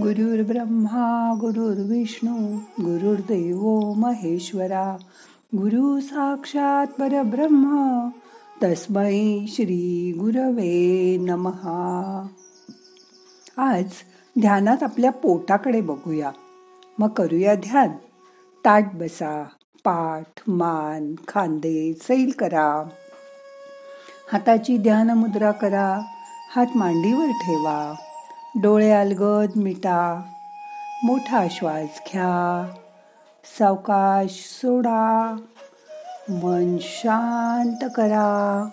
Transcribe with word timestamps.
गुरुर् 0.00 0.46
ब्रह्मा 0.46 1.34
गुरुर्विष्णू 1.40 2.56
गुरुर्देव 2.56 3.92
महेश्वरा 3.96 4.96
गुरु 5.56 6.00
साक्षात 6.00 6.86
परब्रह्म 6.86 8.08
तस्मै 8.62 9.46
श्री 9.48 10.12
गुरवे 10.20 11.16
नमहा 11.20 12.26
आज 13.56 13.84
ध्यानात 14.40 14.82
आपल्या 14.82 15.12
पोटाकडे 15.12 15.80
बघूया. 15.80 16.30
मग 16.98 17.08
करूया 17.08 17.54
ध्यान. 17.54 17.88
ताट 18.64 18.94
बसा 18.94 19.44
पाठ 19.84 20.42
मान 20.48 21.14
खांदे 21.28 21.92
सैल 21.92 22.30
करा. 22.38 22.88
हाताची 24.32 24.78
ध्यान 24.78 25.10
मुद्रा 25.10 25.50
करा 25.50 26.00
हात 26.56 26.76
मांडीवर 26.76 27.26
ठेवा. 27.26 27.94
डोळे 28.62 28.90
अलगद 28.90 29.56
मिटा 29.56 30.20
मोठा 31.04 31.46
श्वास 31.50 32.00
घ्या 32.12 32.66
सावकाश 33.58 34.30
सोडा 34.30 35.36
मन 36.30 36.76
शांत 36.80 37.88
करा. 37.96 38.68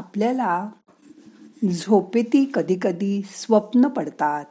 आपल्याला 0.00 0.70
झोपेती 1.72 2.50
कधी 2.54 2.78
कधी 2.82 3.22
स्वप्न 3.22 3.88
पडतात. 3.88 4.44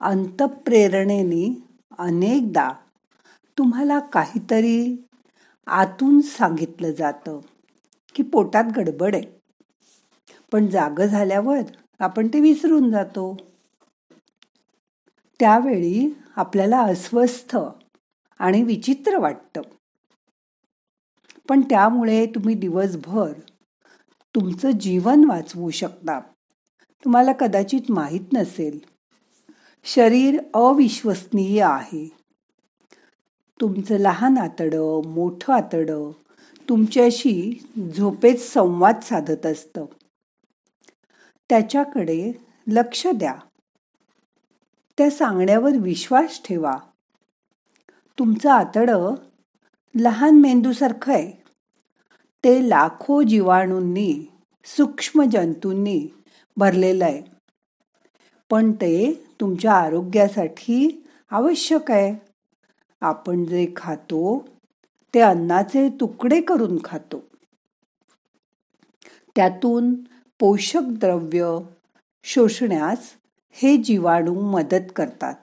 अंतप्रेरणेने 0.00 1.62
अनेकदा 1.98 2.72
तुम्हाला 3.58 3.98
काहीतरी 3.98 5.06
आतून 5.66 6.20
सांगितलं 6.20 6.92
जातं 6.92 7.40
की 8.14 8.22
पोटात 8.22 8.64
गडबड 8.76 9.14
आहे. 9.14 9.24
पण 10.52 10.66
जाग 10.66 11.00
झाल्यावर 11.00 11.60
आपण 11.98 12.28
ते 12.28 12.40
विसरून 12.40 12.90
जातो. 12.90 13.36
त्यावेळी 15.40 16.16
आपल्याला 16.36 16.80
अस्वस्थ 16.80 17.56
आणि 18.38 18.62
विचित्र 18.62 19.18
वाटतं. 19.18 19.60
पण 21.48 21.60
त्यामुळे 21.60 22.26
तुम्ही 22.26 22.54
दिवसभर 22.54 23.32
तुमचं 24.36 24.70
जीवन 24.70 25.24
वाचवू 25.24 25.70
शकता. 25.70 26.20
तुम्हाला 27.04 27.32
कदाचित 27.32 27.80
माहीत 27.88 28.32
नसेल. 28.32 28.78
शरीर 29.84 30.40
अविश्वसनीय 30.54 31.62
आहे. 31.62 32.16
तुमचं 33.60 33.94
लहान 33.94 34.38
आतडं 34.38 35.02
मोठं 35.06 35.52
आतडं 35.52 36.10
तुमच्याशी 36.68 37.68
झोपेत 37.96 38.34
संवाद 38.34 39.00
साधत 39.02 39.46
असतं. 39.46 39.84
त्याच्याकडे 41.48 42.32
लक्ष 42.66 43.06
द्या. 43.06 43.34
त्या 44.98 45.10
सांगण्यावर 45.10 45.70
विश्वास 45.80 46.42
ठेवा. 46.42 46.76
तुमचं 48.18 48.50
आतडं 48.50 49.14
लहान 49.94 50.40
मेंदूसारखं 50.40 51.12
आहे. 51.12 51.45
ते 52.46 52.68
लाखो 52.68 53.22
जीवाणूंनी 53.22 54.26
सूक्ष्म 54.64 55.22
जंतूंनी 55.22 56.06
भरलेलं 56.56 57.04
आहे. 57.04 57.22
पण 58.50 58.72
ते 58.72 59.24
तुमच्या 59.40 59.72
आरोग्यासाठी 59.72 61.06
आवश्यक 61.30 61.90
आहे. 61.90 62.26
आपण 63.00 63.44
जे 63.44 63.66
खातो 63.76 64.48
ते 65.14 65.20
अन्नाचे 65.20 65.88
तुकडे 65.88 66.40
करून 66.40 66.78
खातो. 66.84 67.24
त्यातून 69.36 69.94
पोषक 70.38 70.80
द्रव्य 70.84 71.58
शोषण्यास 72.24 72.98
हे 73.52 73.76
जीवाणू 73.76 74.34
मदत 74.34 74.92
करतात. 74.96 75.34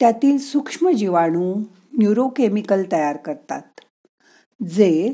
त्यातील 0.00 0.38
सूक्ष्म 0.38 0.90
जीवाणू 0.90 1.54
न्यूरोकेमिकल 1.98 2.82
तयार 2.92 3.16
करतात. 3.16 3.79
जे 4.68 5.12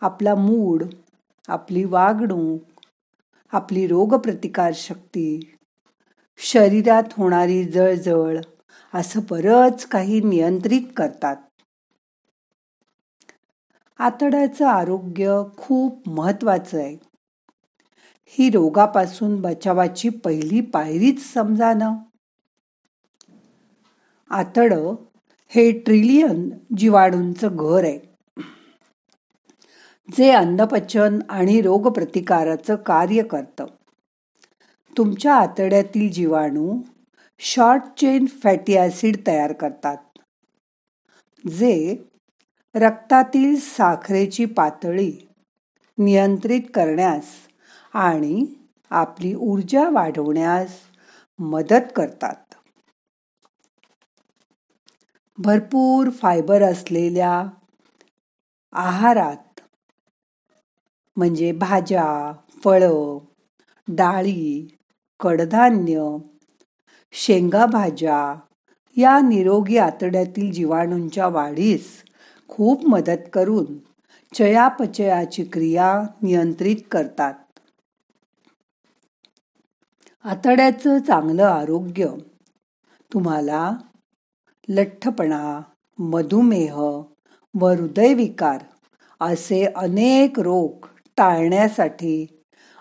आपला 0.00 0.34
मूड 0.34 0.82
आपली 1.48 1.84
वागणूक 1.84 2.60
आपली 3.52 3.86
रोगप्रतिकारशक्ती 3.86 5.56
शरीरात 6.38 7.02
होणारी 7.12 7.64
जळजळ 7.64 8.40
असं 8.94 9.20
बरंच 9.30 9.86
काही 9.86 10.20
नियंत्रित 10.20 10.80
करतात. 10.96 11.36
आतड्याचं 13.98 14.66
आरोग्य 14.66 15.42
खूप 15.56 16.08
महत्वाचं 16.08 16.78
आहे. 16.78 16.96
ही 18.26 18.50
रोगापासून 18.50 19.40
बचावाची 19.40 20.08
पहिली 20.08 20.60
पायरीच 20.60 21.32
समजा 21.32 21.74
ना 21.74 21.90
आतडं 24.30 24.94
हे 25.48 25.80
ट्रिलियन 25.80 26.50
जीवाणूंचं 26.76 27.48
घर 27.56 27.84
आहे. 27.84 28.09
जे 30.16 30.30
अन्नपचन 30.30 31.18
आणि 31.28 31.60
रोगप्रतिकाराचं 31.60 32.76
कार्य 32.76 33.22
करतं. 33.22 33.66
तुमच्या 34.98 35.34
आतड्यातील 35.34 36.10
जीवाणू 36.10 36.82
शॉर्ट 37.38 37.82
चेन 37.96 38.26
फॅटी 38.26 38.76
ॲसिड 38.76 39.16
तयार 39.26 39.52
करतात. 39.52 39.96
जे 41.48 41.96
रक्तातील 42.74 43.56
साखरेची 43.56 44.44
पातळी 44.44 45.28
नियंत्रित 45.98 46.60
करण्यास 46.74 47.24
आणि 47.94 48.46
आपली 48.90 49.34
ऊर्जा 49.34 49.88
वाढवण्यास 49.88 50.78
मदत 51.38 51.92
करतात. 51.96 52.54
भरपूर 55.38 56.10
फायबर 56.10 56.62
असलेल्या 56.62 57.44
आहारात 58.72 59.36
म्हणजे 61.20 61.52
भाज्या 61.52 62.32
फळं 62.64 63.18
डाळी 63.88 64.68
कडधान्य 65.20 66.16
शेंगा 67.12 67.66
भाज्या 67.66 68.34
या 68.96 69.20
निरोगी 69.20 69.78
आतड्यातील 69.78 70.52
जीवाणूंच्या 70.52 71.26
वाढीस 71.28 72.02
खूप 72.48 72.86
मदत 72.86 73.28
करून 73.32 73.66
चयापचयाची 74.34 75.44
क्रिया 75.44 76.02
नियंत्रित 76.22 76.76
करतात. 76.90 77.34
आतड्याचं 80.24 80.98
चांगलं 80.98 81.44
आरोग्य 81.44 82.08
तुम्हाला 83.12 83.76
लठ्ठपणा 84.68 85.60
मधुमेह 85.98 86.78
व 87.54 87.68
हृदयविकार 87.68 88.58
असे 89.20 89.64
अनेक 89.64 90.40
रोग 90.40 90.86
टाळण्यासाठी 91.20 92.26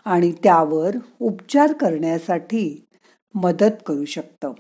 आणि 0.05 0.31
त्यावर 0.31 0.95
उपचार 1.19 1.73
करण्यासाठी 1.73 2.85
मदत 3.33 3.75
करू 3.85 4.05
शकतं. 4.05 4.53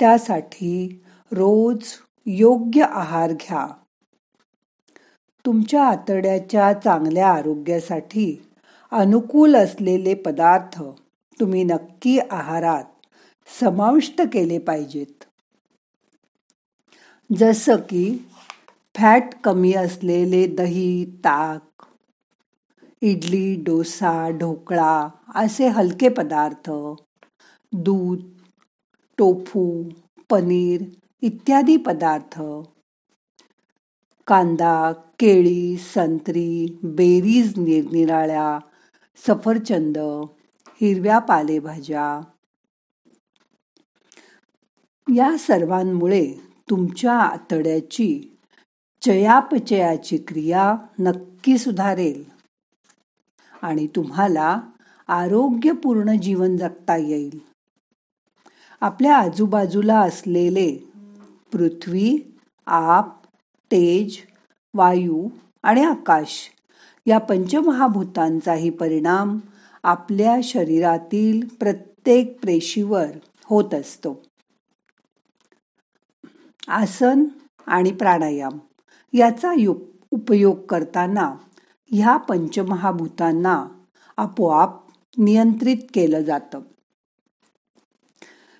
त्यासाठी 0.00 1.02
रोज 1.32 1.84
योग्य 2.26 2.86
आहार 2.90 3.32
घ्या. 3.32 3.66
तुमच्या 5.46 5.84
आतड्याच्या 5.84 6.72
चांगल्या 6.72 7.28
आरोग्यासाठी 7.28 8.50
अनुकूल 8.90 9.56
असलेले 9.56 10.14
पदार्थ 10.14 10.82
तुम्ही 11.40 11.64
नक्की 11.64 12.18
आहारात 12.30 12.84
समाविष्ट 13.60 14.22
केले 14.32 14.58
पाहिजेत. 14.58 15.24
जसं 17.36 17.76
की 17.76 18.28
फॅट 18.96 19.24
कमी 19.44 19.72
असलेले 19.74 20.46
दही 20.46 21.04
ताक 21.04 21.73
इडली 23.04 23.62
डोसा 23.62 24.30
ढोकळा 24.30 25.08
असे 25.34 25.68
हलके 25.68 26.08
पदार्थ. 26.08 26.70
दूध 27.72 28.18
टोफू 29.18 29.88
पनीर 30.30 30.82
इत्यादी 31.22 31.76
पदार्थ. 31.76 32.42
कांदा 34.26 34.92
केळी 34.92 35.76
संत्री 35.76 36.78
बेरीज 36.82 37.58
निरनिराळ्या 37.58 38.58
सफरचंद 39.16 39.98
हिरव्या 40.80 41.18
पालेभाज्या. 41.18 42.20
या 45.14 45.38
सर्वांमुळे 45.38 46.32
तुमच्या 46.70 47.12
आतड्याची 47.12 48.38
चयापचयाची 49.02 50.16
क्रिया 50.16 50.74
नक्की 50.98 51.58
सुधारेल. 51.58 52.33
आणि 53.64 53.86
तुम्हाला 53.86 54.60
आरोग्यपूर्ण 55.08 56.20
जीवन 56.20 56.56
जगता 56.56 56.96
येईल. 56.96 57.38
आपल्या 58.80 59.16
आजूबाजूला 59.16 60.00
असलेले 60.00 60.76
पृथ्वी 61.52 62.18
आप 62.66 63.24
तेज 63.72 64.16
वायू 64.74 65.28
आणि 65.62 65.84
आकाश 65.84 66.50
या 67.06 67.18
पंचमहाभूतांचाही 67.18 68.70
परिणाम 68.70 69.38
आपल्या 69.82 70.36
शरीरातील 70.42 71.46
प्रत्येक 71.46 72.38
पेशीवर 72.46 73.06
होत 73.44 73.74
असतो. 73.74 74.22
आसन 76.68 77.24
आणि 77.66 77.92
प्राणायाम 77.92 78.58
याचा 79.12 79.52
उपयोग 80.10 80.58
करताना 80.66 81.34
ह्या 81.94 82.16
पंचमहाभूतांना 82.16 83.66
आपोआप 84.16 84.70
नियंत्रित 85.18 85.76
केलं 85.94 86.20
जातं. 86.20 86.60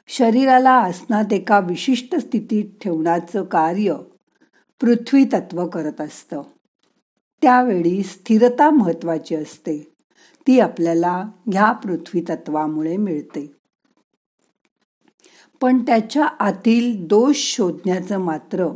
शरीराला 0.06 0.70
आसनात 0.70 1.32
एका 1.32 1.58
विशिष्ट 1.58 2.14
स्थितीत 2.14 2.64
ठेवण्याचं 2.80 3.44
कार्य 3.44 3.94
पृथ्वी 4.80 5.24
तत्व 5.24 5.66
करत 5.66 6.00
असतं. 6.00 6.42
त्यावेळी 7.42 8.02
स्थिरता 8.02 8.70
महत्वाची 8.70 9.34
असते. 9.34 9.92
ती 10.46 10.60
आपल्याला 10.60 11.24
ह्या 11.52 11.72
पृथ्वी 11.72 12.20
तत्वामुळे 12.20 12.96
मिळते. 12.96 13.52
पण 15.60 15.82
त्याच्या 15.82 16.26
आतील 16.26 17.06
दोष 17.06 17.36
शोधण्याचं 17.36 18.18
मात्र 18.18 18.68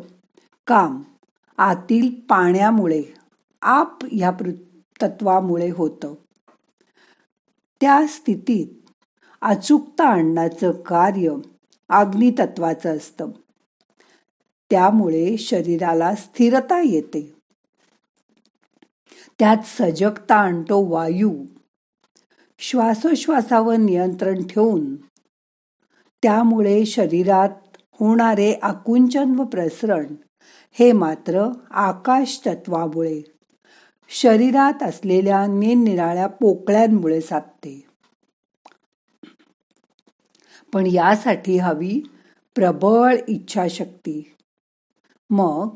काम 0.66 1.02
आतील 1.58 2.20
पाण्यामुळे 2.28 3.02
आप 3.62 3.98
ह्या 4.12 4.32
तत्वामुळे 5.02 5.70
होतं. 5.70 6.14
त्या 7.80 8.06
स्थितीत 8.08 8.90
अचूकता 9.42 10.08
आणण्याचं 10.08 10.70
कार्य 10.70 11.34
अग्नितत्वाचं 11.88 12.96
असतं. 12.96 13.30
त्यामुळे 14.70 15.36
शरीराला 15.36 16.14
स्थिरता 16.14 16.80
येते. 16.80 17.34
त्यात 19.38 19.56
सजगता 19.64 20.34
आणतो 20.34 20.84
वायू. 20.84 21.44
श्वासोश्वासावर 22.58 23.76
नियंत्रण 23.76 24.46
ठेवून 24.46 24.96
त्यामुळे 26.22 26.86
शरीरात 26.86 27.76
होणारे 27.92 28.54
आकुंचन 28.62 29.34
व 29.38 29.44
प्रसरण 29.44 30.14
हे 30.72 30.92
मात्र 30.92 31.48
आकाश 31.70 32.40
तत्वामुळे 32.46 33.37
शरीरात 34.10 34.82
असलेल्या 34.82 35.46
निरनिराळ्या 35.46 36.26
पोकळ्यांमुळे 36.26 37.20
साधते. 37.20 37.86
पण 40.72 40.86
यासाठी 40.86 41.58
हवी 41.58 42.02
प्रबळ 42.54 43.16
इच्छाशक्ती. 43.28 44.34
मग 45.30 45.68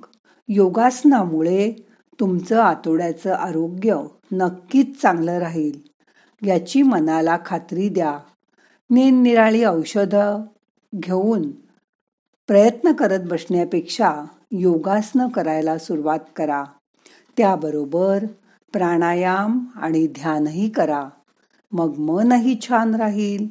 योगासनामुळे 0.49 1.73
तुमचं 2.21 2.61
आतोड्याचं 2.61 3.35
आरोग्य 3.35 3.97
नक्कीच 4.33 5.01
चांगलं 5.01 5.39
राहील 5.39 5.81
याची 6.47 6.83
मनाला 6.83 7.39
खात्री 7.47 7.89
द्या. 7.89 8.19
निरनिराळी 8.91 9.65
औषधं 9.65 10.43
घेऊन 10.95 11.51
प्रयत्न 12.47 12.93
करत 12.93 13.21
बसण्यापेक्षा 13.27 14.25
योगासनं 14.53 15.29
करायला 15.29 15.79
सुरुवात 15.79 16.19
करा. 16.37 16.65
त्याबरोबर 17.37 18.25
प्राणायाम 18.73 19.65
आणि 19.77 20.07
ध्यानही 20.07 20.69
करा. 20.69 21.09
मग 21.73 21.99
मनही 21.99 22.59
छान 22.69 22.95
राहील. 22.95 23.47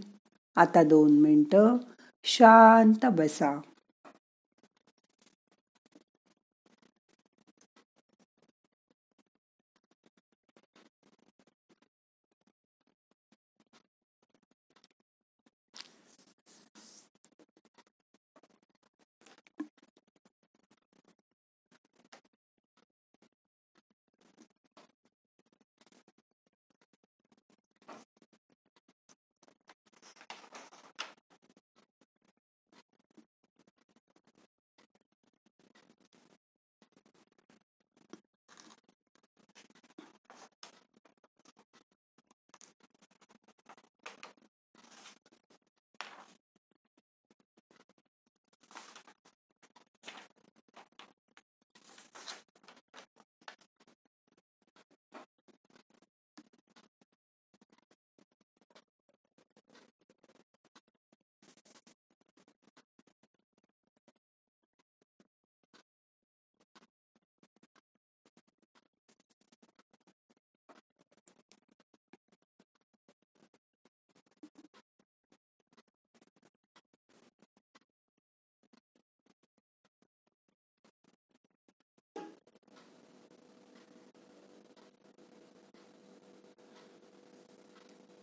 आता 0.55 0.83
दोन 0.83 1.19
मिनटं 1.19 1.77
शांत 2.23 3.05
बसा. 3.05 3.61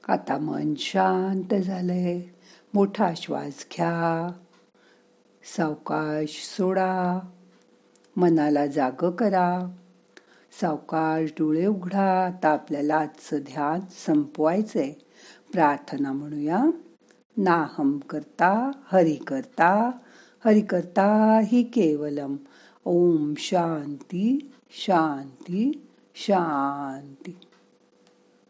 आता 0.08 0.38
मन 0.38 0.74
शांत 0.76 1.54
झालंय. 1.54 2.22
मोठा 2.74 3.12
श्वास 3.16 3.66
घ्या. 3.76 4.32
सावकाश 5.56 6.54
सोडा. 6.56 7.18
मनाला 8.16 8.66
जाग 8.66 9.10
करा. 9.10 9.74
सावकाश 10.60 11.30
डोळे 11.38 11.66
उघडा. 11.66 12.26
आता 12.26 12.48
आपल्याला 12.48 12.96
आजचं 12.96 13.38
ध्यान 13.38 13.80
संपवायचंय. 14.06 14.92
प्रार्थना 15.52 16.12
म्हणूया. 16.12 16.64
नाहम 17.36 17.98
करता 17.98 18.70
हरि 18.92 19.14
करता. 19.14 19.90
हरि 20.44 20.60
करता 20.60 21.40
हि 21.44 21.62
केवलम. 21.62 22.36
ओम 22.84 23.34
शांती 23.38 24.52
शांती 24.70 25.86
शांती. 26.14 27.38